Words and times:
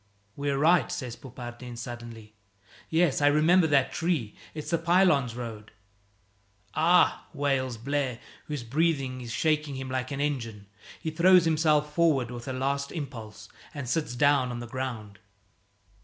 "We're 0.35 0.57
right!" 0.57 0.91
says 0.91 1.15
Poupardin 1.15 1.77
suddenly. 1.77 2.33
"Yes, 2.89 3.21
I 3.21 3.27
remember 3.27 3.67
that 3.67 3.93
tree. 3.93 4.35
It's 4.55 4.71
the 4.71 4.79
Pylones 4.79 5.35
road!" 5.35 5.71
"Ah!" 6.73 7.27
wails 7.35 7.77
Blaire, 7.77 8.19
whose 8.45 8.63
breathing 8.63 9.21
is 9.21 9.31
shaking 9.31 9.75
him 9.75 9.91
like 9.91 10.09
an 10.09 10.19
engine. 10.19 10.65
He 10.99 11.11
throws 11.11 11.45
himself 11.45 11.93
forward 11.93 12.31
with 12.31 12.47
a 12.47 12.51
last 12.53 12.91
impulse 12.91 13.47
and 13.75 13.87
sits 13.87 14.15
down 14.15 14.49
on 14.49 14.59
the 14.59 14.65
ground. 14.65 15.19